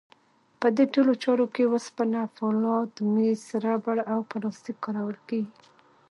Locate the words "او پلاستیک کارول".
4.13-5.17